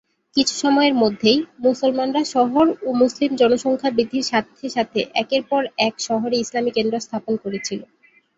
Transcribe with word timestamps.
কিছু 0.35 0.53
সময়ের 0.55 0.95
মধ্যেই, 0.95 1.37
মুসলমানরা 1.65 2.21
শহর 2.35 2.65
ও 2.81 2.99
মুসলিম 3.01 3.31
জনসংখ্যা 3.35 3.89
বৃদ্ধির 3.91 4.29
সাথে 4.31 4.65
সাথে 4.69 4.99
একের 5.21 5.43
পর 5.49 5.61
এক 5.87 5.95
শহরে 6.07 6.35
ইসলামি 6.37 6.71
কেন্দ্র 6.77 6.95
স্থাপন 6.99 7.33
করেছিল। 7.43 7.79